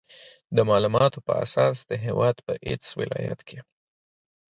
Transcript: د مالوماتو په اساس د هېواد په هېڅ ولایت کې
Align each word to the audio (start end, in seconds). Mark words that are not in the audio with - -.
د 0.55 0.57
مالوماتو 0.69 1.19
په 1.27 1.33
اساس 1.43 1.77
د 1.89 1.91
هېواد 2.05 2.35
په 2.45 2.53
هېڅ 2.67 2.83
ولایت 2.99 3.39
کې 3.47 3.59